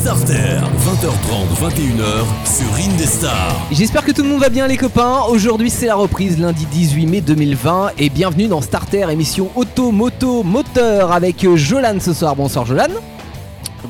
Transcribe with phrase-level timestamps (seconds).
[0.00, 3.66] Starter, 20h30, 21h sur Indestar.
[3.70, 5.24] J'espère que tout le monde va bien les copains.
[5.28, 10.42] Aujourd'hui c'est la reprise lundi 18 mai 2020 et bienvenue dans Starter émission auto moto
[10.42, 12.34] moteur avec Jolan ce soir.
[12.34, 12.88] Bonsoir Jolan.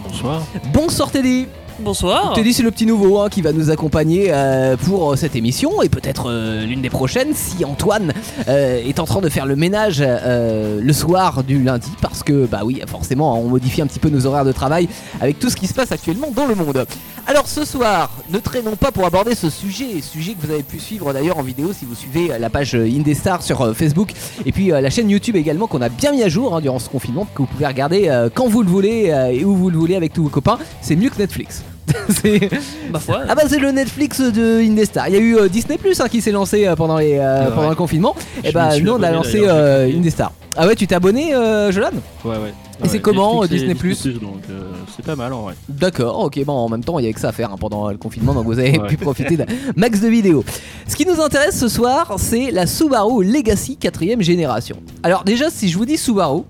[0.05, 0.43] Bonsoir.
[0.73, 1.47] Bonsoir Teddy.
[1.83, 2.35] Bonsoir.
[2.35, 5.81] Teddy c'est le petit nouveau hein, qui va nous accompagner euh, pour euh, cette émission
[5.83, 8.13] et peut-être euh, l'une des prochaines si Antoine
[8.47, 12.83] est en train de faire le ménage le soir du lundi parce que bah oui
[12.87, 14.89] forcément on modifie un petit peu nos horaires de travail
[15.21, 16.87] avec tout ce qui se passe actuellement dans le monde.
[17.27, 20.79] Alors ce soir ne traînons pas pour aborder ce sujet, sujet que vous avez pu
[20.79, 24.13] suivre d'ailleurs en vidéo si vous suivez la page Indestar sur Facebook
[24.45, 26.89] et puis la chaîne YouTube également qu'on a bien mis à jour hein, durant ce
[26.89, 30.13] confinement que vous pouvez regarder quand vous le voulez et où vous le voulez avec
[30.13, 30.59] tous vos copains.
[30.83, 31.63] C'est mieux que Netflix.
[32.93, 33.21] Ma foi.
[33.29, 35.09] ah bah c'est le Netflix de Indestar.
[35.09, 37.51] Il y a eu euh, Disney Plus hein, qui s'est lancé euh, pendant, les, euh,
[37.51, 38.15] pendant le confinement.
[38.43, 39.99] Je Et bah m'y suis nous on a abonné, lancé d'ailleurs, euh, j'ai cliqué.
[39.99, 40.33] Indestar.
[40.57, 41.91] Ah ouais tu t'es abonné euh, Jolan?
[42.25, 42.53] Ouais, ouais.
[42.83, 43.75] Et c'est comment, Disney+.
[43.75, 44.63] Donc euh,
[44.97, 45.55] c'est pas mal en vrai.
[45.69, 47.91] D'accord, ok, bon en même temps il y avait que ça à faire hein, pendant
[47.91, 48.87] le confinement donc vous avez Ouais.
[48.89, 49.45] pu profiter d'un
[49.77, 50.45] max de vidéos.
[50.89, 54.77] Ce qui nous intéresse ce soir c'est la Subaru Legacy 4ème génération.
[55.03, 56.43] Alors déjà si je vous dis Subaru,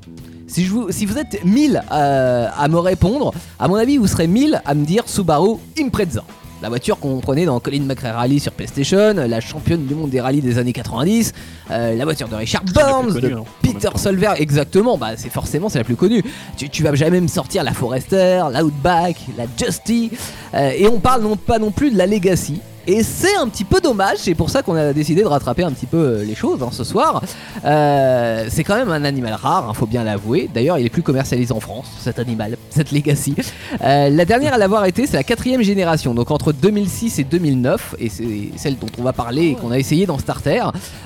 [0.50, 4.08] si, je vous, si vous êtes 1000 euh, à me répondre, à mon avis vous
[4.08, 6.24] serez 1000 à me dire Subaru Impreza.
[6.62, 10.20] La voiture qu'on prenait dans Colin McRae Rally sur PlayStation, la championne du monde des
[10.20, 11.32] rallyes des années 90,
[11.70, 13.88] euh, la voiture de Richard Burns, connue, de hein, Peter.
[13.94, 16.22] Solver, exactement, bah c'est forcément c'est la plus connue.
[16.58, 20.10] Tu, tu vas jamais me sortir la Forester, la Outback, la Justy,
[20.52, 22.60] euh, et on parle non pas non plus de la Legacy.
[22.86, 25.70] Et c'est un petit peu dommage, c'est pour ça qu'on a décidé de rattraper un
[25.70, 27.22] petit peu euh, les choses hein, ce soir.
[27.64, 30.48] Euh, c'est quand même un animal rare, hein, faut bien l'avouer.
[30.52, 33.34] D'ailleurs, il est plus commercialisé en France, cet animal, cette Legacy.
[33.82, 37.96] Euh, la dernière à l'avoir été, c'est la quatrième génération, donc entre 2006 et 2009,
[37.98, 40.64] et c'est celle dont on va parler et qu'on a essayé dans Starter.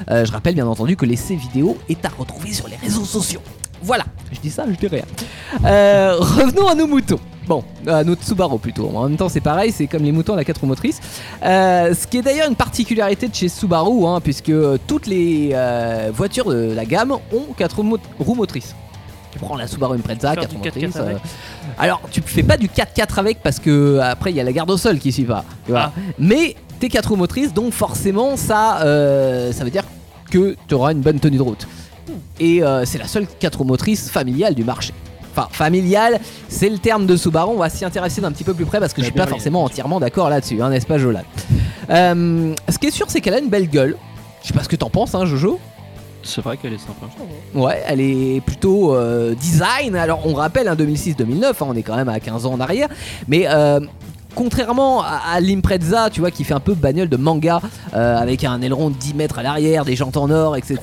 [0.08, 3.40] Je rappelle bien entendu que l'essai vidéo est à retrouver sur les réseaux sociaux.
[3.82, 5.04] Voilà, je dis ça, je dis rien.
[5.62, 7.20] Revenons à nos moutons.
[7.46, 8.90] Bon, à notre Subaru plutôt.
[8.94, 10.98] En même temps, c'est pareil, c'est comme les moutons à la 4 roues motrices.
[11.44, 14.52] Euh, ce qui est d'ailleurs une particularité de chez Subaru, hein, puisque
[14.86, 18.74] toutes les euh, voitures de la gamme ont 4 roues, mo- roues motrices.
[19.32, 21.22] Tu prends la Subaru Impreza, Faire 4 du roues 4x4 motrices.
[21.78, 24.70] alors, tu fais pas du 4x4 avec parce que après il y a la garde
[24.70, 25.44] au sol qui suit pas.
[25.66, 25.92] tu vois.
[25.94, 26.00] Ah.
[26.18, 29.84] Mais t'es 4 roues motrices, donc forcément ça, euh, ça veut dire
[30.30, 31.66] que tu auras une bonne tenue de route.
[32.40, 34.92] Et euh, c'est la seule 4 roues motrices familiale du marché.
[35.36, 37.50] Enfin, familiale, c'est le terme de Subaru.
[37.54, 39.64] On va s'y intéresser d'un petit peu plus près parce que je suis pas forcément
[39.64, 41.22] entièrement d'accord là-dessus, hein, n'est-ce pas, Jolan
[41.90, 43.96] Euh, Ce qui est sûr, c'est qu'elle a une belle gueule.
[44.42, 45.58] Je sais pas ce que t'en penses, hein, Jojo.
[46.22, 47.06] C'est vrai qu'elle est sympa.
[47.54, 49.94] Ouais, elle est plutôt euh, design.
[49.96, 52.88] Alors, on rappelle, hein, 2006-2009, hein, on est quand même à 15 ans en arrière.
[53.28, 53.80] Mais euh,
[54.34, 57.60] contrairement à, à l'Impreza, tu vois, qui fait un peu bagnole de manga,
[57.94, 60.78] euh, avec un aileron de 10 mètres à l'arrière, des jantes en or, etc.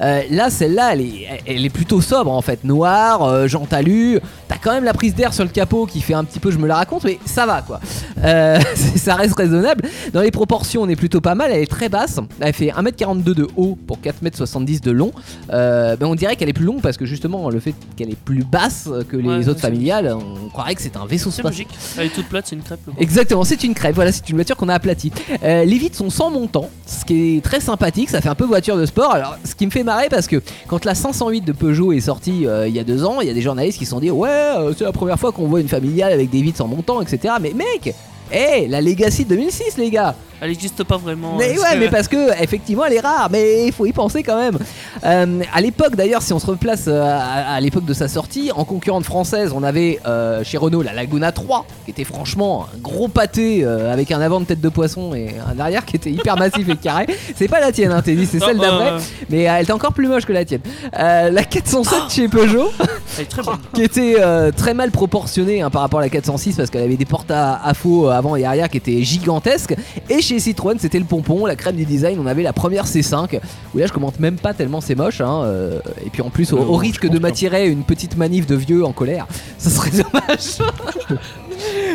[0.00, 2.64] euh, là, celle-là, elle est, elle est plutôt sobre en fait.
[2.64, 4.20] Noire, euh, jante alu.
[4.48, 6.58] T'as quand même la prise d'air sur le capot qui fait un petit peu, je
[6.58, 7.80] me la raconte, mais ça va quoi.
[8.24, 8.58] Euh,
[8.96, 9.84] ça reste raisonnable.
[10.12, 11.50] Dans les proportions, on est plutôt pas mal.
[11.52, 12.18] Elle est très basse.
[12.40, 15.12] Elle fait 1m42 de haut pour 4m70 de long.
[15.48, 18.44] Ben, on dirait qu'elle est plus longue parce que justement, le fait qu'elle est plus
[18.44, 21.66] basse que les Ouais, autres familiales, on croirait que c'est un vaisseau C'est spatial.
[21.66, 21.78] logique.
[21.98, 22.80] Elle est toute plate, c'est une crêpe.
[22.86, 22.92] le.
[23.02, 25.10] Exactement, c'est une crêpe, voilà, c'est une voiture qu'on a aplatie.
[25.42, 28.44] Euh, les vitres sont sans montant, ce qui est très sympathique, ça fait un peu
[28.44, 29.12] voiture de sport.
[29.14, 32.46] Alors, ce qui me fait marrer parce que quand la 508 de Peugeot est sortie
[32.46, 34.10] euh, il y a deux ans, il y a des journalistes qui se sont dit
[34.10, 37.00] Ouais, euh, c'est la première fois qu'on voit une familiale avec des vitres sans montant,
[37.02, 37.34] etc.
[37.40, 37.94] Mais mec,
[38.32, 40.14] hé, la Legacy 2006, les gars
[40.44, 41.36] Elle n'existe pas vraiment.
[41.38, 43.92] mais est-ce ouais, que- mais parce que effectivement elle est rare, mais il faut y
[43.92, 44.58] penser quand même.
[45.04, 48.50] Euh, à l'époque d'ailleurs, si on se replace euh, à, à l'époque de sa sortie,
[48.54, 52.78] en concurrente française, on avait euh, chez Renault la Laguna 3, qui était franchement un
[52.78, 56.10] gros pâté euh, avec un avant de tête de poisson et un arrière qui était
[56.10, 57.06] hyper massif et carré.
[57.36, 58.94] C'est pas la tienne, hein, Teddy, c'est celle d'après,
[59.30, 60.60] mais elle était encore plus moche que la tienne.
[60.92, 62.70] La 407 chez Peugeot
[63.16, 63.58] Elle est très bonne.
[63.74, 64.16] qui était
[64.56, 67.60] très mal proportionnée hein, par rapport à la 406 parce qu'elle avait des portes à,
[67.64, 69.74] à faux avant et arrière qui étaient gigantesques.
[70.10, 72.18] Et chez Citroën, c'était le pompon, la crème du design.
[72.22, 73.40] On avait la première C5
[73.74, 75.20] où là, je commente même pas tellement c'est moche.
[75.20, 78.54] hein, euh, et puis en plus, au, Euh, risque de m'attirer une petite manif de
[78.56, 79.26] vieux en colère,
[79.58, 80.58] ça serait dommage.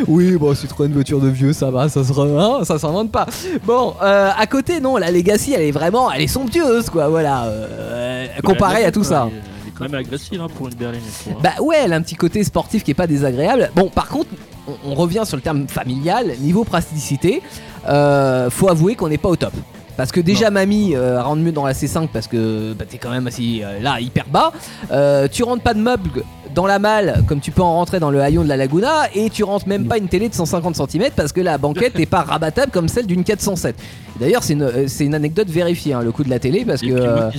[0.06, 3.26] Oui, bon, Citroën voiture de vieux, ça va, ça se hein, ça s'invente pas.
[3.66, 7.44] Bon, euh, à côté, non, la Legacy, elle est vraiment, elle est somptueuse, quoi, voilà.
[7.46, 9.28] euh, comparée à tout ça.
[9.78, 11.00] Quand même agressive hein, pour une berline.
[11.42, 13.70] Bah ouais, elle a un petit côté sportif qui est pas désagréable.
[13.76, 14.30] Bon, par contre,
[14.66, 17.42] on, on revient sur le terme familial, niveau praticité,
[17.88, 19.52] euh, faut avouer qu'on n'est pas au top.
[19.96, 23.10] Parce que déjà, mamie euh, rentre mieux dans la C5 parce que bah, t'es quand
[23.10, 24.52] même assis euh, là hyper bas.
[25.32, 26.22] Tu rentres pas de meubles
[26.58, 29.30] dans la malle comme tu peux en rentrer dans le haillon de la Laguna et
[29.30, 32.22] tu rentres même pas une télé de 150 cm parce que la banquette n'est pas
[32.22, 33.76] rabattable comme celle d'une 407.
[34.18, 36.82] D'ailleurs, c'est une, euh, c'est une anecdote vérifiée, hein, le coup de la télé, parce
[36.82, 36.94] Et que.
[36.94, 37.30] euh,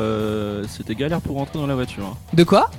[0.00, 2.04] euh, c'était galère pour rentrer dans la voiture.
[2.04, 2.16] hein.
[2.34, 2.70] De quoi?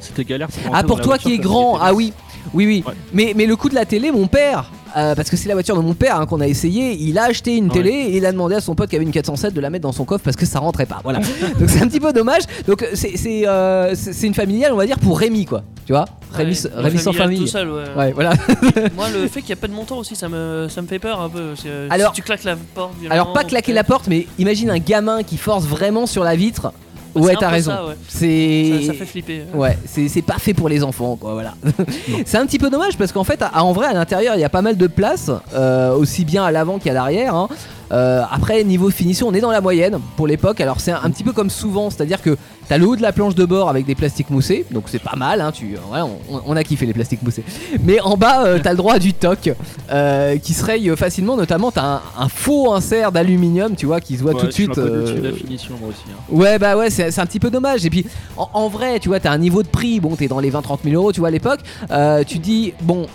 [0.00, 2.12] C'était galère pour rentrer Ah, dans pour la toi qui est parce grand, ah oui.
[2.52, 2.84] Oui, oui.
[2.86, 2.92] Ouais.
[3.14, 5.76] Mais, mais le coup de la télé, mon père, euh, parce que c'est la voiture
[5.76, 7.72] de mon père hein, qu'on a essayé, il a acheté une Ouais.
[7.74, 9.82] télé et il a demandé à son pote qui avait une 407 de la mettre
[9.82, 11.00] dans son coffre parce que ça rentrait pas.
[11.02, 11.18] Voilà.
[11.58, 12.42] Donc c'est un petit peu dommage.
[12.66, 15.62] Donc c'est c'est euh, c'est- une familiale, on va dire, pour Rémi, quoi.
[15.86, 16.06] Tu vois?
[16.32, 17.38] Rémi, Ouais, Rémi sans famille.
[17.38, 17.82] Tout seul, ouais.
[17.96, 18.32] Ouais, voilà.
[18.96, 20.98] Moi, le fait qu'il n'y a pas de montant aussi, ça me, ça me fait
[20.98, 21.52] peur un peu.
[21.90, 22.92] Alors- si tu claques la porte.
[23.10, 26.72] Alors pas claquer la porte, mais imagine un gamin qui force vraiment sur la vitre.
[27.14, 27.70] Ouais, t'as raison.
[27.72, 27.94] Ça, ouais.
[28.08, 29.42] C'est ça, ça fait flipper.
[29.54, 31.54] Ouais, c'est c'est pas fait pour les enfants, quoi, voilà.
[32.26, 34.44] c'est un petit peu dommage parce qu'en fait, à- en vrai, à l'intérieur, il y
[34.44, 37.34] a pas mal de place, euh, aussi bien à l'avant qu'à l'arrière.
[37.34, 37.48] hein.
[37.94, 40.60] Euh, après, niveau finition, on est dans la moyenne pour l'époque.
[40.60, 42.36] Alors, c'est un, un petit peu comme souvent, c'est-à-dire que
[42.68, 45.16] t'as le haut de la planche de bord avec des plastiques moussés, donc c'est pas
[45.16, 45.40] mal.
[45.40, 47.44] Hein, tu, voilà, on, on a kiffé les plastiques moussés.
[47.84, 49.52] Mais en bas, euh, t'as le droit à du toc
[49.92, 51.36] euh, qui se raye facilement.
[51.36, 54.52] Notamment, t'as un, un faux insert d'aluminium, tu vois, qui se voit Ouais, tout de
[54.52, 54.76] suite.
[54.78, 56.02] euh, la finition, moi aussi.
[56.10, 56.16] hein.
[56.30, 57.84] Ouais, bah ouais, c'est un petit peu dommage.
[57.86, 58.04] Et puis,
[58.36, 60.78] en, en vrai, tu vois, t'as un niveau de prix, bon, t'es dans les 20-30
[60.84, 61.60] 000 euros, tu vois, à l'époque.
[61.90, 63.06] Euh, tu dis, bon,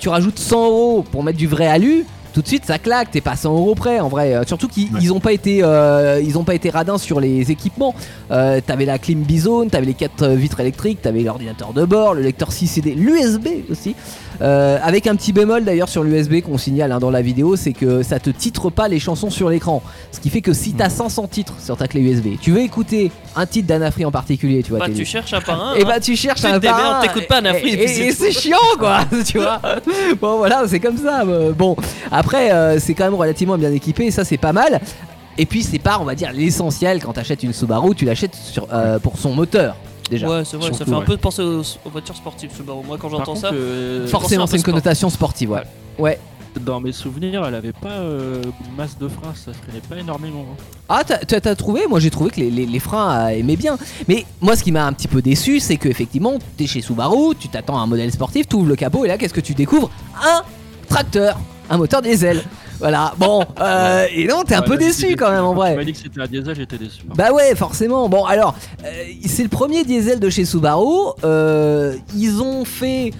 [0.00, 2.04] tu rajoutes 100 euros pour mettre du vrai alu.
[2.38, 3.10] Tout de suite, ça claque.
[3.10, 4.32] T'es pas 100 euros près, en vrai.
[4.32, 5.10] Euh, surtout qu'ils Ouais.
[5.10, 7.96] ont pas été, euh, ils ont pas été radins sur les équipements.
[8.30, 12.22] Euh, t'avais la clim Bizone, t'avais les 4 vitres électriques, t'avais l'ordinateur de bord, le
[12.22, 13.96] lecteur 6 CD, l'USB aussi.
[14.40, 17.72] Euh, avec un petit bémol d'ailleurs sur l'USB qu'on signale hein, dans la vidéo, c'est
[17.72, 19.82] que ça te titre pas les chansons sur l'écran.
[20.12, 23.10] Ce qui fait que si t'as 500 titres sur ta clé USB, tu veux écouter
[23.34, 24.78] un titre d'Anafri en particulier, tu vois.
[24.78, 25.74] Bah, tu cherches un par un.
[25.74, 25.84] et hein.
[25.88, 28.10] bah tu cherches Tu un par un, t'écoutes pas Anafri, et, et et- c'est et
[28.10, 28.16] tout.
[28.20, 29.60] c'est chiant quoi, tu vois.
[30.20, 31.22] Bon voilà, c'est comme ça.
[31.26, 31.74] euh, Bon,
[32.12, 34.80] après euh, c'est quand même relativement bien équipé, et ça c'est pas mal.
[35.36, 38.36] Et puis c'est pas, on va dire, l'essentiel quand t'achètes une Subaru, tu l'achètes
[38.72, 39.74] euh, pour son moteur
[40.10, 40.28] déjà.
[40.28, 41.04] Ouais, c'est vrai, ça fait un ouais.
[41.04, 42.80] peu penser aux, aux voitures sportives Subaru.
[42.86, 45.62] Moi, quand j'entends ça, euh, Forcément, c'est une connotation sportive, ouais.
[45.98, 46.18] Ouais.
[46.60, 48.42] dans mes souvenirs, elle avait pas euh,
[48.76, 50.44] masse de freins, ça se traînait pas énormément.
[50.50, 50.62] hein.
[50.88, 51.86] Ah, t'as trouvé?
[51.88, 53.76] Moi j'ai trouvé que les, les- les freins euh, aimaient bien.
[54.08, 57.34] Mais moi ce qui m'a un petit peu déçu, c'est que effectivement, t'es chez Subaru,
[57.38, 59.54] tu t'attends à un modèle sportif, tu ouvres le capot et là qu'est-ce que tu
[59.54, 59.90] découvres?
[60.24, 60.42] Un
[60.88, 61.38] tracteur,
[61.70, 62.42] un moteur diesel.
[62.78, 65.72] Voilà, bon, euh, et non, t'es un Ouais, peu déçu quand même en vrai.
[65.72, 67.00] Tu m'as dit que c'était un diesel, j'étais déçu.
[67.14, 68.08] Bah ouais, forcément.
[68.08, 68.54] Bon, alors,
[68.84, 68.88] euh,
[69.26, 71.12] c'est le premier diesel de chez Subaru.
[71.24, 73.12] Euh, ils ont fait.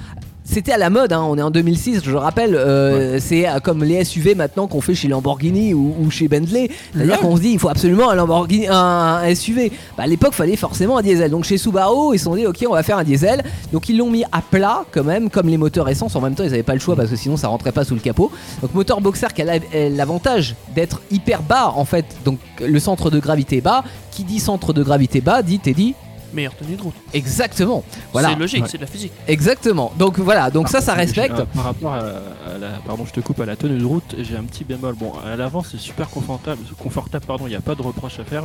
[0.50, 3.84] C'était à la mode, hein, on est en 2006, je rappelle, euh, c'est euh, comme
[3.84, 6.70] les SUV maintenant qu'on fait chez Lamborghini ou, ou chez Bentley.
[6.94, 8.74] C'est-à-dire qu'on se dit il faut absolument un Lamborghini, un,
[9.22, 9.70] un SUV.
[9.98, 11.30] Bah, à l'époque, fallait forcément un diesel.
[11.30, 13.44] Donc chez Subaru, ils se sont dit ok, on va faire un diesel.
[13.74, 16.16] Donc ils l'ont mis à plat quand même, comme les moteurs essence.
[16.16, 17.94] En même temps, ils n'avaient pas le choix parce que sinon ça rentrait pas sous
[17.94, 18.32] le capot.
[18.62, 22.06] Donc moteur boxer qui a la- l'avantage d'être hyper bas en fait.
[22.24, 23.84] Donc le centre de gravité bas.
[24.12, 25.94] Qui dit centre de gravité bas dit Teddy
[26.32, 26.94] meilleure tenue de route.
[27.14, 27.84] exactement.
[28.12, 28.28] Voilà.
[28.30, 28.68] C'est logique, Ouais.
[28.70, 29.12] c'est de la physique.
[29.26, 29.92] Exactement.
[29.98, 30.50] Donc voilà.
[30.50, 31.38] Donc ça, ça respecte.
[31.38, 34.14] euh, Par rapport à, à la, pardon, je te coupe à la tenue de route,
[34.18, 34.94] j'ai un petit bémol.
[34.94, 38.24] Bon, à l'avant c'est super confortable, confortable, pardon, il n'y a pas de reproche à
[38.24, 38.44] faire.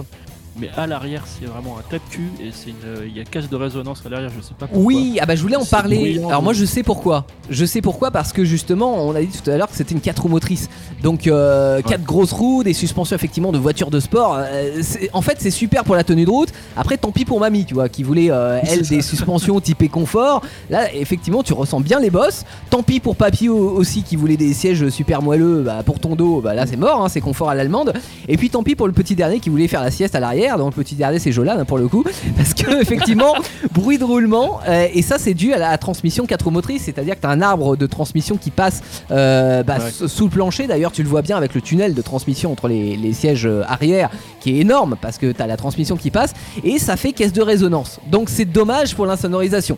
[0.59, 3.55] Mais à l'arrière, c'est vraiment un tape-cul et c'est une, il y a casse de
[3.55, 4.85] résonance à l'arrière, je sais pas pourquoi.
[4.85, 6.21] Oui, ah bah je voulais en parler.
[6.27, 7.25] Alors moi je sais pourquoi.
[7.49, 10.01] Je sais pourquoi parce que justement on a dit tout à l'heure que c'était une
[10.01, 10.69] 4 roues motrices.
[11.01, 14.37] Donc 4 grosses roues, des suspensions effectivement de voitures de sport.
[14.37, 14.81] Euh,
[15.13, 16.49] en fait c'est super pour la tenue de route.
[16.77, 20.43] Après tant pis pour mamie, tu vois, qui voulait euh, elle des suspensions typées confort.
[20.69, 22.45] Là effectivement tu ressens bien les bosses.
[22.69, 25.63] Tant pis pour papy au- aussi qui voulait des sièges super moelleux.
[25.63, 27.93] Bah, pour ton dos, bah là c'est mort, hein, c'est confort à l'allemande.
[28.27, 30.42] Et puis tant pis pour le petit dernier qui voulait faire la sieste à l'arrière.
[30.57, 32.03] Donc le petit dernier c'est Jolan hein, pour le coup,
[32.37, 33.33] parce que effectivement
[33.71, 37.15] bruit de roulement euh, et ça c'est dû à la transmission 4 roues motrices, c'est-à-dire
[37.15, 38.81] que tu as un arbre de transmission qui passe
[39.11, 40.07] euh, bah, Ouais.
[40.07, 40.67] sous le plancher.
[40.67, 43.63] D'ailleurs tu le vois bien avec le tunnel de transmission entre les, les sièges euh,
[43.67, 44.09] arrière
[44.39, 46.33] qui est énorme parce que tu as la transmission qui passe
[46.63, 47.99] et ça fait caisse de résonance.
[48.11, 49.77] Donc c'est dommage pour l'insonorisation.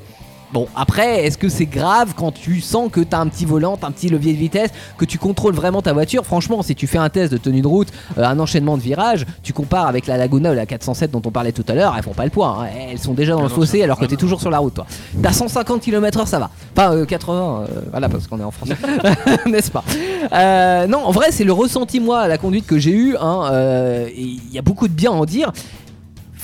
[0.56, 3.88] Bon, après, est-ce que c'est grave quand tu sens que t'as un petit volant, t'as
[3.88, 6.26] un petit levier de vitesse, que tu contrôles vraiment ta voiture?
[6.26, 9.26] Franchement, si tu fais un test de tenue de route, euh, un enchaînement de virages,
[9.44, 12.04] tu compares avec la Laguna ou la 407 dont on parlait tout à l'heure, elles
[12.04, 12.60] font pas le poids.
[12.62, 12.68] hein.
[12.90, 14.86] Elles sont déjà dans le fossé alors que t'es toujours sur la route, toi.
[15.22, 16.50] T'as 150 km/h, ça va.
[16.74, 18.70] Enfin, euh, 80, euh, voilà, parce qu'on est en France.
[19.46, 19.84] N'est-ce pas?
[20.32, 23.18] Euh, Non, en vrai, c'est le ressenti, moi, à la conduite que j'ai eu.
[23.20, 25.52] hein, euh, Il y a beaucoup de bien à en dire.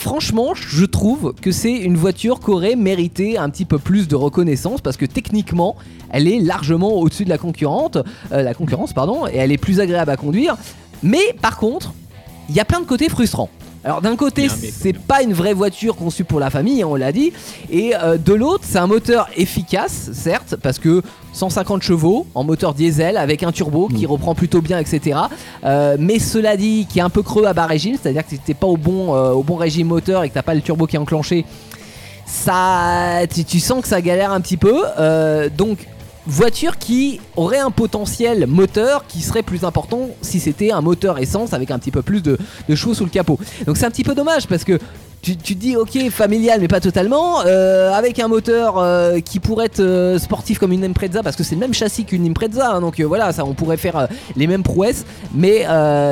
[0.01, 4.15] Franchement, je trouve que c'est une voiture qui aurait mérité un petit peu plus de
[4.15, 5.75] reconnaissance parce que techniquement,
[6.10, 8.00] elle est largement au-dessus de la concurrente,
[8.31, 10.58] euh, la concurrence pardon, et elle est plus agréable à conduire.
[11.03, 11.93] Mais par contre,
[12.50, 13.51] il y a plein de côtés frustrants.
[13.84, 17.12] Alors d'un côté, c'est pas une vraie voiture conçue pour la famille, hein, on l'a
[17.12, 17.34] dit,
[17.72, 21.02] et euh, de l'autre, c'est un moteur efficace, certes, parce que
[21.34, 25.22] 150 chevaux en moteur diesel avec un turbo qui reprend plutôt bien, etc.
[25.64, 28.38] Euh, mais cela dit, qui est un peu creux à bas régime, c'est-à-dire que si
[28.38, 30.86] t'es pas au bon, euh, au bon régime moteur et que t'as pas le turbo
[30.86, 31.46] qui est enclenché,
[32.28, 34.84] ça, tu, tu sens que ça galère un petit peu.
[35.58, 35.80] Donc
[36.28, 41.54] voiture qui aurait un potentiel moteur qui serait plus important si c'était un moteur essence
[41.54, 42.38] avec un petit peu plus de,
[42.68, 43.40] de chevaux sous le capot.
[43.66, 44.80] Donc c'est un petit peu dommage parce que
[45.22, 49.40] tu, tu te dis ok familial mais pas totalement euh, avec un moteur euh, qui
[49.40, 52.72] pourrait être euh, sportif comme une Impreza parce que c'est le même châssis qu'une Impreza
[52.72, 55.66] hein, donc voilà ça on pourrait faire les mêmes prouesses mais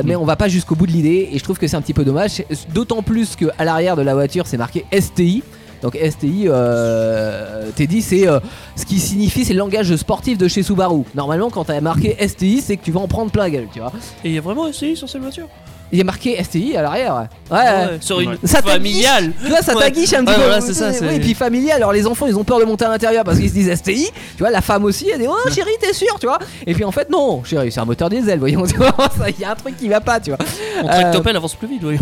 [0.03, 1.93] mais on va pas jusqu'au bout de l'idée et je trouve que c'est un petit
[1.93, 2.43] peu dommage.
[2.73, 5.43] D'autant plus que à l'arrière de la voiture c'est marqué STI
[5.81, 8.39] donc STI, euh, Teddy, c'est euh,
[8.75, 11.03] ce qui signifie, c'est le langage sportif de chez Subaru.
[11.15, 13.79] Normalement, quand t'as marqué STI, c'est que tu vas en prendre plein la gueule, tu
[13.79, 13.91] vois.
[14.23, 15.47] Et il y a vraiment STI sur cette voiture?
[15.91, 17.15] Il y a marqué STI à l'arrière.
[17.49, 17.57] Ouais.
[17.57, 17.63] ouais.
[17.63, 18.37] Ouais, Sur une.
[18.43, 18.73] Ça t'aguiche.
[18.73, 19.31] familiale.
[19.41, 19.81] Tu vois, ça Ouais.
[19.85, 20.41] t'aguiche un petit Ouais, peu.
[20.43, 21.77] voilà, c'est ça, Oui, et puis familial.
[21.77, 24.05] Alors les enfants, ils ont peur de monter à l'intérieur parce qu'ils se disent STI.
[24.37, 26.37] Tu vois, la femme aussi, elle dit Oh chérie, t'es sûr, tu vois.
[26.67, 28.67] Et puis en fait, non, chérie, c'est un moteur diesel, voyons.
[28.67, 30.37] tu vois, ça, Il y a un truc qui va pas, tu vois.
[30.83, 31.97] Mon Euh, tractopelle avance plus vite, oui.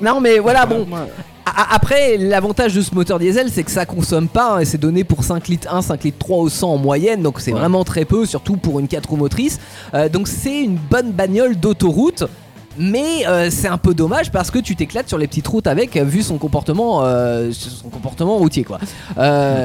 [0.00, 0.84] Non, mais voilà, bon.
[1.70, 5.04] Après, l'avantage de ce moteur diesel, c'est que ça consomme pas, hein, et c'est donné
[5.04, 7.58] pour 5 litres 1, 5 litres 3 au 100 en moyenne, donc c'est Ouais.
[7.60, 9.58] vraiment très peu, surtout pour une 4 roues motrices.
[9.94, 12.24] Euh, donc c'est une bonne bagnole d'autoroute.
[12.80, 15.96] Mais euh, c'est un peu dommage parce que tu t'éclates sur les petites routes avec,
[15.96, 18.78] euh, vu son comportement, euh, son comportement routier quoi.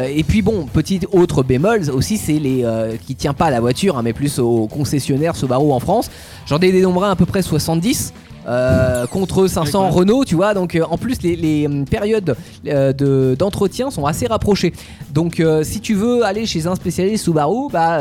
[0.09, 2.65] Et puis bon, petit autre bémol aussi, c'est les
[3.05, 6.09] qui tient pas à la voiture, hein, mais plus aux concessionnaires Subaru en France.
[6.47, 8.13] J'en ai dénombré à peu près 70
[8.47, 10.53] euh, contre 500 Ouais, quand Renault, tu vois.
[10.53, 12.35] Donc euh, en plus les, les, périodes
[12.67, 14.73] euh, de- d'entretien sont assez rapprochées.
[15.13, 17.99] Donc si tu veux aller chez un spécialiste Subaru, bah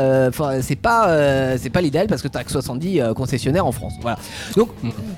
[0.61, 3.93] c'est pas c'est pas l'idéal parce que t'as que 70 euh, concessionnaires en France.
[4.01, 4.17] Voilà.
[4.55, 4.69] Donc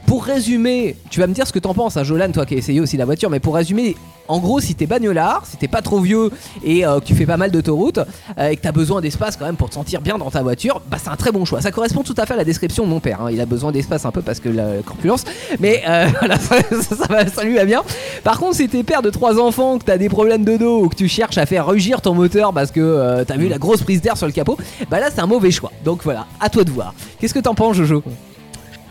[0.06, 2.58] pour résumer, tu vas me dire ce que t'en penses, hein, Jolan, toi qui as
[2.58, 3.96] essayé aussi la voiture, mais pour résumer.
[4.28, 6.32] En gros, si t'es bagnolard, si t'es pas trop vieux
[6.64, 8.00] et euh, que tu fais pas mal d'autoroutes
[8.40, 10.82] euh, et que t'as besoin d'espace quand même pour te sentir bien dans ta voiture,
[10.90, 11.62] bah c'est un très bon choix.
[11.62, 13.22] Ça correspond tout à fait à la description de mon père.
[13.22, 13.30] hein.
[13.32, 15.15] Il a besoin d'espace un peu parce que la corpulence,
[15.60, 17.84] mais euh, voilà, ça, ça, ça va- ça lui va bien.
[18.24, 20.90] Par contre, si t'es père de trois enfants, que t'as des problèmes de dos ou
[20.90, 23.82] que tu cherches à faire rugir ton moteur parce que euh, t'as vu la grosse
[23.84, 24.58] prise d'air sur le capot,
[24.90, 25.72] bah là c'est un mauvais choix.
[25.84, 26.94] Donc voilà, à toi de voir.
[27.20, 28.04] Qu'est-ce que t'en penses, Jojo?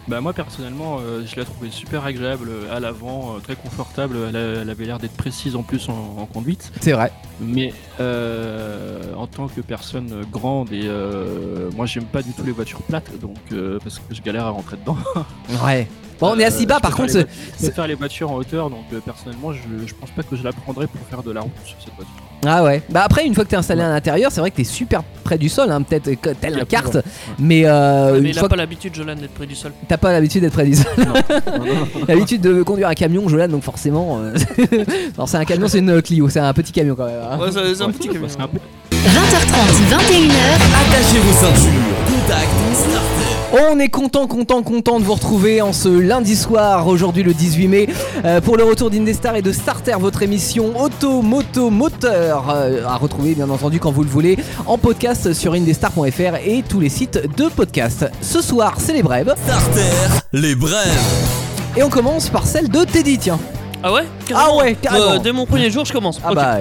[0.06, 4.36] Bah moi personnellement euh, je l'ai trouvé super agréable à l'avant, euh, très confortable, elle,
[4.36, 6.70] a- elle avait l'air d'être précise en plus en, en conduite.
[6.82, 7.10] C'est vrai.
[7.40, 12.52] Mais euh, en tant que personne grande et euh, moi j'aime pas du tout les
[12.52, 13.36] voitures plates donc
[13.82, 14.98] parce que je galère à rentrer dedans.
[15.64, 15.88] Ouais.
[16.20, 17.12] Bon, on est Euh, assez bas je par contre.
[17.12, 20.42] Je préfère les voitures en hauteur donc euh, personnellement je, je pense pas que je
[20.44, 22.12] la prendrais pour faire de la route sur cette voiture.
[22.46, 22.82] Ah ouais.
[22.90, 25.38] Bah après, une fois que t'es installé à l'intérieur, c'est vrai que t'es super près
[25.38, 26.90] du sol, hein, peut-être euh, tel Il y un a kart.
[26.90, 27.02] plus, ouais.
[27.38, 29.72] Mais, euh, mais une il fois a pas l'habitude, Jolan, d'être près du sol.
[29.88, 30.86] t'as pas l'habitude d'être près du sol.
[30.98, 31.14] Non, non,
[31.58, 32.00] non.
[32.06, 34.18] l'habitude de conduire un camion, Jolan, donc forcément.
[34.20, 34.34] euh,
[35.18, 37.20] non, c'est un camion, c'est une Clio, c'est un petit camion quand même.
[37.30, 37.38] hein.
[37.38, 38.28] Ouais, c'est un Ouais, petit camion.
[38.28, 38.58] c'est un peu-
[38.90, 41.80] 20h30, 21h, Attachez vos ceintures.
[42.06, 43.23] Contact Starter.
[43.56, 47.68] On est content, content, content de vous retrouver en ce lundi soir, aujourd'hui le 18
[47.68, 47.88] mai,
[48.24, 52.96] euh, pour le retour d'Indestar et de Starter, votre émission auto, moto, moteur, euh, à
[52.96, 57.20] retrouver bien entendu quand vous le voulez en podcast sur indestar.fr et tous les sites
[57.36, 58.06] de podcast.
[58.20, 60.20] Ce soir, c'est les brèves Starter.
[60.32, 60.98] Les brèves.
[61.76, 63.38] et on commence par celle de Teddy, tiens.
[63.84, 65.12] Ah ouais Ah ouais, carrément.
[65.12, 66.18] Euh, dès mon premier jour, je commence.
[66.24, 66.34] Ah Ok.
[66.34, 66.56] bah,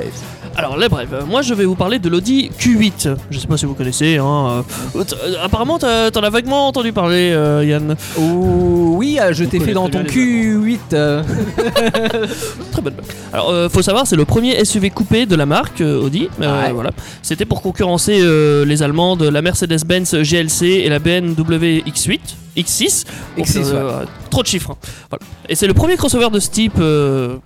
[0.56, 1.26] Alors, les brèves.
[1.28, 3.16] Moi, je vais vous parler de l'Audi Q8.
[3.32, 4.18] Je sais pas si vous connaissez.
[4.18, 4.64] Hein.
[4.96, 7.96] euh, euh, apparemment, t'as- t'en as vaguement entendu parler, euh, Yann.
[8.20, 10.78] oh, oui, je t'ai fait dans ton bien les Q8.
[10.94, 11.24] euh,
[12.72, 13.06] Très bonne blague.
[13.34, 16.30] Alors, euh, faut savoir, c'est le premier SUV coupé de la marque euh, Audi.
[16.42, 16.72] Euh, Ouais.
[16.72, 16.92] Voilà.
[17.24, 22.20] C'était pour concurrencer euh, les Allemandes, la Mercedes-Benz GLC et la BMW X8,
[22.58, 23.06] X6.
[23.38, 24.72] Donc, X6, euh, Trop de chiffres.
[24.72, 24.88] hein.
[25.10, 25.26] Voilà.
[25.50, 27.38] Et c'est le premier crossover de ce type euh,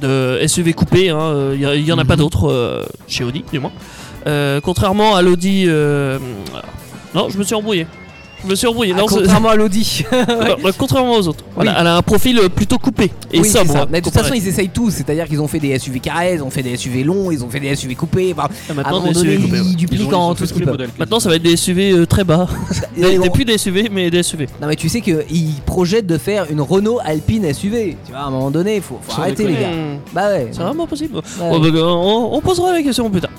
[0.00, 1.10] de SUV coupé.
[1.10, 1.52] hein.
[1.54, 2.18] Il y, y en a pas Mhm.
[2.20, 3.72] d'autres euh, chez Audi, du moins.
[4.26, 5.64] Euh, contrairement à l'Audi.
[5.68, 6.18] euh,
[7.14, 7.86] Non, je me suis embrouillé.
[8.44, 8.92] Je me suis embrouillé.
[8.96, 10.04] ah, Non, contrairement à l'Audi.
[10.12, 11.44] euh, contrairement aux autres.
[11.54, 11.76] Voilà, Oui.
[11.80, 13.72] elle a un profil euh, plutôt coupé et oui, sobre.
[13.72, 13.86] ça.
[13.90, 14.90] Mais de toute façon, ils essayent tout.
[14.90, 17.48] C'est-à-dire qu'ils ont fait des SUV carrés, ils ont fait des SUV longs, ils ont
[17.48, 18.34] fait des SUV coupés.
[18.36, 20.78] Enfin, Ah, maintenant, SUV coupés, ils dupliquent ils ont en tout ce tous qu'ils peuvent.
[20.98, 22.46] Maintenant, ça va être des SUV euh, très bas.
[22.96, 24.46] Des- bon, des- plus des SUV, mais des SUV.
[24.60, 25.22] Non mais tu sais qu'ils
[25.66, 27.96] projettent de faire une Renault Alpine SUV.
[28.04, 29.68] Tu vois, à un moment donné, faut, faut arrêter les gars.
[29.70, 30.48] Hmm, Bah ouais.
[30.52, 31.14] C'est vraiment possible.
[31.38, 33.30] Bah, on, posera la question plus tard.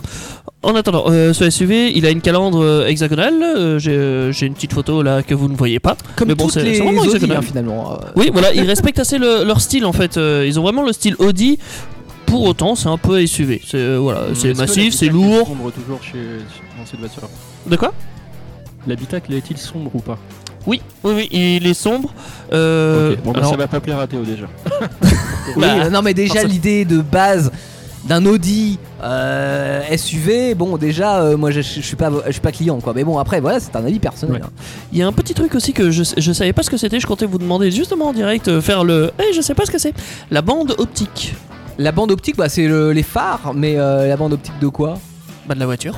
[0.61, 3.77] En attendant, euh, ce SUV, il a une calandre hexagonale.
[3.79, 5.95] j'ai une petite photo là que vous ne voyez pas.
[6.15, 7.37] Comme mais bon, toutes c'est- les c'est vraiment Audi hexagonal.
[7.37, 7.93] hein, finalement.
[7.93, 7.97] euh.
[8.15, 10.17] Oui, voilà, ils respectent assez le- leur style en fait.
[10.17, 11.59] Euh, ils ont vraiment le style Audi.
[12.25, 13.59] Pour autant, c'est un peu SUV.
[13.65, 15.47] C'est euh, voilà, c'est Est-ce que massif, c'est lourd.
[15.47, 16.19] sombre toujours chez
[16.77, 17.23] dans cette voiture.
[17.65, 17.91] De quoi?
[18.87, 20.17] L'habitacle est-il sombre ou pas?
[20.67, 22.13] Oui, oui, oui, il est sombre.
[22.53, 24.45] Euh, Bon bah alors- ça va pas plaire à Théo déjà.
[25.55, 27.51] Oui, Bah, non mais déjà l'idée de base
[28.05, 32.51] d'un Audi euh, SUV, bon déjà euh, moi je, je suis pas je suis pas
[32.51, 32.93] client quoi.
[32.95, 34.37] Mais bon après voilà c'est un avis personnel.
[34.41, 34.41] Ouais.
[34.47, 34.51] hein.
[34.91, 36.99] Il y a un petit truc aussi que je, je savais pas ce que c'était.
[36.99, 39.11] Je comptais vous demander justement en direct euh, faire le.
[39.19, 39.93] Eh, je sais pas ce que c'est.
[40.31, 41.35] La bande optique.
[41.77, 44.97] La bande optique bah c'est le- les phares, mais euh, la bande optique de quoi?
[45.47, 45.97] Bah de la voiture.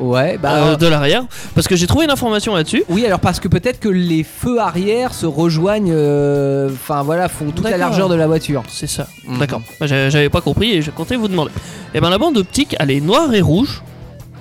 [0.00, 0.54] Ouais, bah.
[0.54, 2.82] euh, de l'arrière, parce que j'ai trouvé une information là-dessus.
[2.88, 7.50] Oui, alors parce que peut-être que les feux arrière se rejoignent, euh, enfin voilà, font
[7.50, 8.62] toute la largeur de la voiture.
[8.68, 9.06] C'est ça.
[9.28, 9.38] Mhm.
[9.38, 9.60] D'accord.
[9.78, 11.50] Bah, j'a- J'avais pas compris et je comptais vous demander.
[11.94, 13.82] Et ben la bande optique, elle est noire et rouge.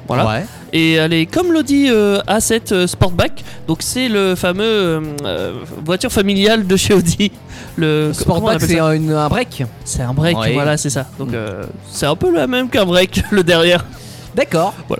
[0.07, 0.25] Voilà.
[0.27, 0.45] Ouais.
[0.73, 3.43] Et elle est comme l'Audi euh, A7 euh, Sportback.
[3.67, 5.53] Donc c'est le fameux euh,
[5.85, 7.31] voiture familiale de chez Audi.
[7.75, 8.97] Le Sportback, c'est un,
[9.29, 9.63] break.
[9.85, 10.53] C'est un break, Ouais.
[10.53, 11.05] voilà, c'est ça.
[11.19, 11.35] Donc Mm.
[11.35, 13.85] euh, c'est un peu la même qu'un break, le derrière.
[14.35, 14.73] D'accord.
[14.89, 14.95] Euh,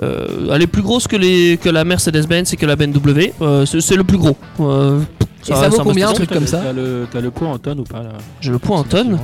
[0.00, 3.32] elle est plus grosse que, les, que la Mercedes-Benz et que la BMW.
[3.42, 4.36] Euh, c'est c'est le plus gros.
[4.60, 5.00] Euh,
[5.48, 7.80] Et ça vaut combien, un truc comme ça T'as le, t'as le poids en tonnes
[7.80, 9.18] ou pas là J'ai le poids en tonnes.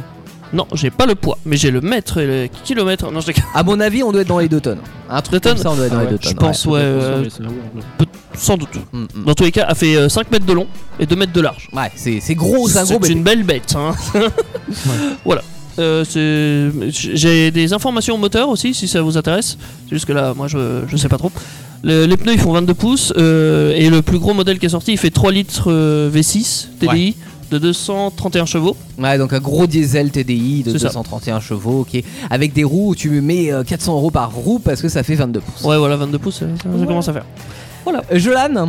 [0.53, 3.11] Non, j'ai pas le poids, mais j'ai le mètre et le kilomètre.
[3.11, 3.33] Non, je.
[3.53, 4.79] À mon avis, on doit être dans les deux tonnes.
[5.11, 6.29] Un truc Deux comme tonnes ça, on doit être dans Ah les ouais, deux Je
[6.29, 6.37] tonnes.
[6.39, 6.79] pense, ouais.
[6.81, 7.25] euh,
[8.35, 8.69] sans doute.
[8.93, 9.25] Mm, mm.
[9.25, 10.69] Dans tous les cas, elle fait euh, 5 mètres de long
[11.01, 11.69] et 2 mètres de large.
[11.73, 13.13] Ouais, c'est c'est gros, c'est un gros C'est bébé.
[13.15, 13.75] une belle bête.
[13.77, 13.93] hein.
[15.25, 15.43] voilà.
[15.79, 19.59] Euh, c'est- J'ai des informations moteur aussi, si ça vous intéresse.
[19.89, 21.31] C'est juste que là, moi, je, je sais pas trop.
[21.83, 23.13] Le- les pneus, ils font 22 pouces.
[23.17, 26.69] euh, et le plus gros modèle qui est sorti, il fait 3 litres euh, V6
[26.81, 27.15] TDI
[27.51, 28.77] de 231 chevaux.
[28.99, 30.87] Ouais, donc un gros diesel TDI de C'est ça.
[30.89, 32.03] 231 chevaux, ok.
[32.31, 35.15] Avec des roues où tu mets euh, 400 euros par roue parce que ça fait
[35.15, 35.63] 22 pouces.
[35.65, 36.87] Ouais, voilà, 22 pouces, ça, ça Ouais.
[36.87, 37.27] commence à faire.
[37.87, 38.69] Euh, Jolan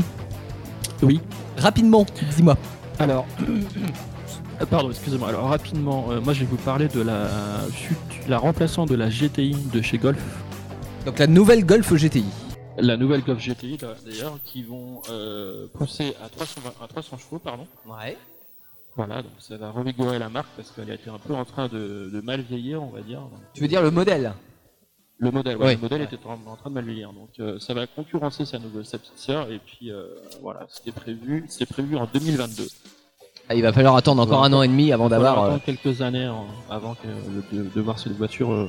[1.02, 1.20] Oui.
[1.58, 2.56] Rapidement, dis-moi.
[3.00, 3.26] Alors,
[4.66, 5.30] pardon, excusez-moi.
[5.30, 7.28] Alors rapidement, euh, moi je vais vous parler de la
[7.72, 7.96] fut-
[8.28, 10.22] la remplaçant de la GTI de chez Golf,
[11.06, 12.26] Donc la nouvelle Golf GTI.
[12.78, 17.68] la nouvelle Golf GTI d'ailleurs, qui vont euh, pousser à 320 à 300 chevaux, pardon.
[17.88, 18.18] Ouais.
[18.96, 21.68] Voilà, donc ça va revigorer la marque parce qu'elle a été un peu en train
[21.68, 23.22] de, de mal vieillir, on va dire.
[23.54, 24.34] Tu veux dire le modèle?
[25.20, 25.76] Le modèle, ouais, Ouais.
[25.76, 28.58] le modèle était en, en train de mal vieillir, donc euh, ça va concurrencer sa
[28.60, 30.08] nouvelle, sa petite sœur, et puis euh,
[30.42, 32.68] voilà, c'était prévu, c'était prévu en 2022.
[33.50, 35.34] Ah, Il va falloir attendre encore un an et demi avant Il va d'avoir.
[35.36, 38.68] falloir euh, attendre quelques années en- avant que, de, de voir cette voiture euh,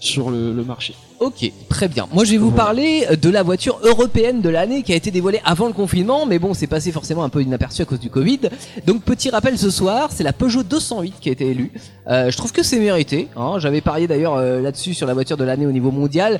[0.00, 0.94] sur le, le marché.
[1.18, 2.06] Ok, très bien.
[2.12, 5.40] Moi, je vais vous parler de la voiture européenne de l'année qui a été dévoilée
[5.44, 8.38] avant le confinement, mais bon, c'est passé forcément un peu inaperçu à cause du Covid.
[8.86, 11.72] Donc, petit rappel ce soir, c'est la Peugeot 208 qui a été élue.
[12.08, 13.26] Euh, je trouve que c'est mérité.
[13.36, 13.54] Hein.
[13.58, 16.38] J'avais parié d'ailleurs euh, là-dessus sur la voiture de l'année au niveau mondial.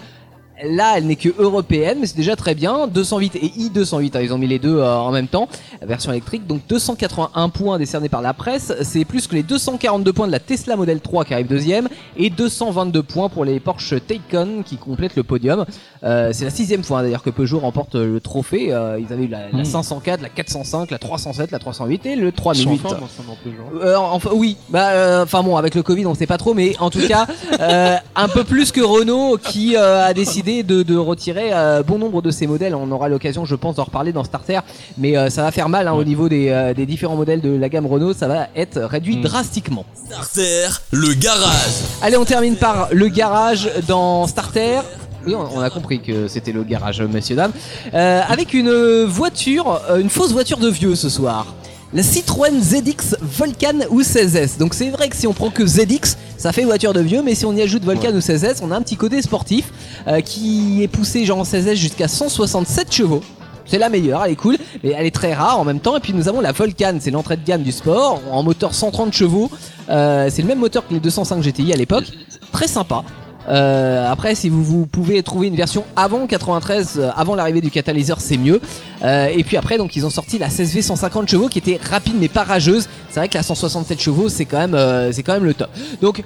[0.65, 2.89] Là, elle n'est que européenne, mais c'est déjà très bien.
[2.89, 5.49] 208 et i208, hein, ils ont mis les deux euh, en même temps,
[5.83, 6.47] version électrique.
[6.47, 10.41] Donc 281 points décernés par la presse, c'est plus que les 242 points de la
[10.41, 15.17] Tesla Model 3 qui arrive deuxième, et 222 points pour les Porsche Taycan qui complètent
[15.17, 15.65] le podium.
[16.05, 18.73] Euh, c'est la sixième fois hein, d'ailleurs que Peugeot remporte euh, le trophée.
[18.73, 19.65] Euh, ils avaient eu la, la Mm.
[19.65, 22.73] 504, la 405, la 307, la 308 et le Ils sont 3008.
[22.73, 23.83] en forme ensemble, un peu, genre.
[23.85, 26.77] Euh, enfin oui, bah euh, enfin bon avec le Covid on sait pas trop mais
[26.79, 27.27] en tout cas
[27.61, 31.99] euh, un peu plus que Renault qui euh, a décidé de, de retirer euh, bon
[31.99, 32.75] nombre de ses modèles.
[32.75, 34.61] On aura l'occasion je pense d'en reparler dans Starter
[34.99, 37.51] mais euh, ça va faire mal hein, au niveau des, euh, des différents modèles de
[37.57, 39.23] la gamme Renault, ça va être réduit Mm.
[39.23, 39.85] drastiquement.
[40.07, 41.83] Starter, le garage.
[42.03, 44.81] Allez on termine par le garage dans Starter.
[45.27, 47.53] Oui, on a compris que c'était le garage, messieurs dames.
[47.93, 51.55] Euh, avec une voiture, euh, une fausse voiture de vieux ce soir.
[51.95, 54.59] La Citroën ZX Volcan ou 16S.
[54.59, 57.35] Donc c'est vrai que si on prend que ZX, ça fait voiture de vieux, mais
[57.35, 59.73] si on y ajoute Volcan ou 16S, on a un petit côté sportif
[60.07, 63.23] euh, qui est poussé genre en 16S jusqu'à 167 chevaux.
[63.65, 65.97] C'est la meilleure, elle est cool, mais elle est très rare en même temps.
[65.97, 69.13] Et puis nous avons la Volcan, c'est l'entrée de gamme du sport, en moteur 130
[69.13, 69.51] chevaux.
[69.89, 72.05] Euh, c'est le même moteur que les 205 GTI à l'époque.
[72.53, 73.03] Très sympa.
[73.49, 77.71] Euh, après, si vous, vous pouvez trouver une version avant 93, euh, avant l'arrivée du
[77.71, 78.61] catalyseur, c'est mieux.
[79.03, 82.15] Euh, et puis après, donc ils ont sorti la CSV 150 chevaux qui était rapide
[82.21, 82.89] mais pas rageuse.
[83.11, 85.71] C'est vrai que la 167 chevaux, c'est quand même, euh, c'est quand même le top.
[86.03, 86.23] Donc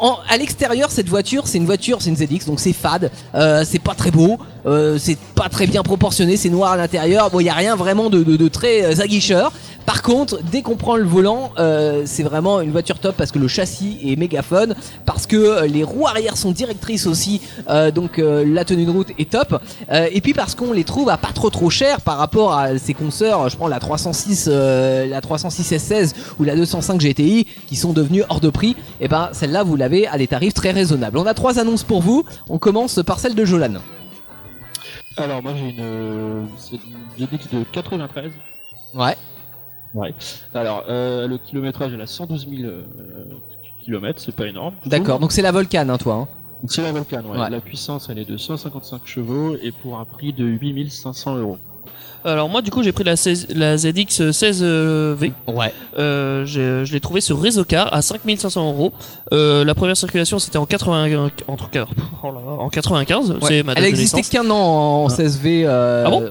[0.00, 3.62] en- à l'extérieur, cette voiture, c'est une voiture, c'est une ZX, donc c'est fade, euh,
[3.64, 7.30] c'est pas très beau, euh, c'est pas très bien proportionné, c'est noir à l'intérieur.
[7.30, 9.52] Bon, il y a rien vraiment de, de, de très euh, aguicheur.
[9.86, 13.38] Par contre, dès qu'on prend le volant, euh, c'est vraiment une voiture top parce que
[13.38, 14.68] le châssis est méga fun,
[15.06, 18.90] parce que euh, les roues arrière sont directrices aussi, euh, donc euh, la tenue de
[18.90, 22.00] route est top, euh, et puis parce qu'on les trouve à pas trop trop cher
[22.00, 23.48] par rapport à ses consoeurs.
[23.48, 28.22] Je prends la 306, euh, la 306 S16 ou la 205 GTI qui sont devenues
[28.28, 28.76] hors de prix.
[29.00, 31.18] Et ben celle-là vous l'avez à des tarifs très raisonnables.
[31.18, 32.24] On a trois annonces pour vous.
[32.48, 33.74] On commence par celle de Jolan.
[35.16, 36.46] Alors moi j'ai une,
[37.18, 38.32] une de 93.
[38.94, 39.16] Ouais.
[39.94, 40.14] Ouais.
[40.54, 42.82] Alors euh, le kilométrage elle a 112 000 euh,
[43.84, 44.74] kilomètres, c'est pas énorme.
[44.84, 45.18] je D'accord.
[45.18, 46.14] Donc c'est la Volcan, hein, toi.
[46.14, 46.28] hein.
[46.62, 47.38] Donc, C'est la Vulcan, ouais.
[47.38, 47.50] Ouais.
[47.50, 51.58] La puissance elle est de 155 chevaux et pour un prix de 8500 euros.
[52.24, 55.32] Alors moi du coup j'ai pris la, 16 la ZX 16V.
[55.48, 55.74] Ouais.
[55.98, 58.92] Euh, j'ai- je l'ai trouvé sur Réseaucar à 5500 euros.
[59.32, 61.68] Euh, la première circulation c'était en 80 entre
[62.22, 63.34] oh là là, en 95.
[63.42, 64.30] C'est ma date Elle a de existé naissance.
[64.30, 65.12] qu'un an en Ah.
[65.12, 65.64] 16V.
[65.66, 66.22] euh, Ah bon?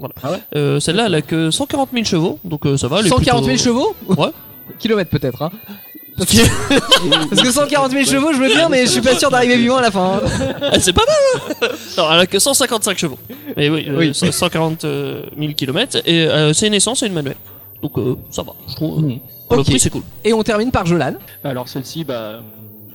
[0.00, 0.38] Euh, Ouais.
[0.56, 3.00] Euh, Celle-là elle a que 140 000 chevaux donc euh, ça va.
[3.00, 3.94] elle est 140 000 plutôt- chevaux?
[4.22, 4.30] Ouais.
[4.78, 5.42] Kilomètres peut-être.
[5.42, 5.50] Hein.
[6.18, 9.30] Parce que, parce que 140 000 chevaux, je veux bien, mais je suis pas sûr
[9.30, 10.20] d'arriver vivant à la fin.
[10.22, 10.48] hein.
[10.60, 11.16] Ah, c'est pas mal
[11.62, 13.18] hein Non, elle a que 155 chevaux.
[13.56, 14.14] Mais oui, euh, Oui.
[14.14, 15.96] 140 000 km.
[16.04, 17.38] Et euh, c'est une essence et une manuelle.
[17.82, 19.02] Donc euh, ça va, je trouve.
[19.02, 19.14] euh,
[19.48, 19.64] pour Ok.
[19.64, 20.02] prix, c'est cool.
[20.22, 21.14] Et on termine par Jolan.
[21.44, 22.40] Alors celle-ci, bah,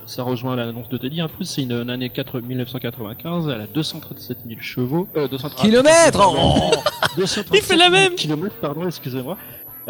[0.08, 1.44] ça rejoint l'annonce de Teddy un peu.
[1.44, 3.48] C'est une, une année 4 1995.
[3.48, 5.06] Elle a 237 000 chevaux.
[5.16, 6.70] Euh, 230 Kilomètres Oh
[7.16, 8.14] 237 Il fait la même.
[8.14, 9.36] Kilomètres, pardon, excusez-moi.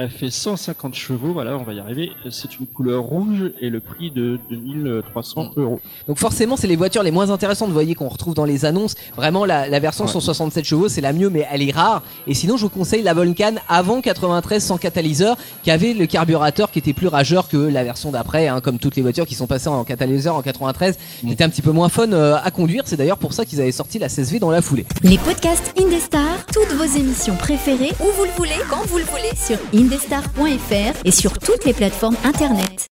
[0.01, 2.13] Elle fait 150 chevaux, voilà, on va y arriver.
[2.31, 5.81] C'est une couleur rouge et le prix de 2300 euros.
[6.07, 8.95] Donc forcément, c'est les voitures les moins intéressantes, vous voyez, qu'on retrouve dans les annonces.
[9.17, 10.13] Vraiment, la, la version Ouais.
[10.13, 12.05] 167 chevaux, c'est la mieux, mais elle est rare.
[12.29, 16.71] Et sinon, je vous conseille la Vulcan avant 93 sans catalyseur, qui avait le carburateur
[16.71, 19.49] qui était plus rageur que la version d'après, hein, comme toutes les voitures qui sont
[19.49, 20.97] passées en catalyseur en 93.
[21.29, 22.85] C'était un petit peu moins fun euh, à conduire.
[22.87, 24.87] C'est d'ailleurs pour ça qu'ils avaient sorti la 16V dans la foulée.
[25.03, 29.33] Les podcasts Indestar, toutes vos émissions préférées, où vous le voulez, quand vous le voulez,
[29.37, 29.59] sur
[31.05, 32.89] et sur toutes les plateformes internet.